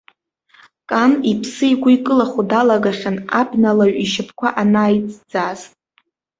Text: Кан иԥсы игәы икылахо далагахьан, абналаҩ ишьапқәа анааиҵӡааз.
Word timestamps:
Кан 0.89 1.11
иԥсы 1.31 1.65
игәы 1.71 1.91
икылахо 1.95 2.41
далагахьан, 2.49 3.17
абналаҩ 3.39 3.93
ишьапқәа 4.03 4.47
анааиҵӡааз. 4.61 5.61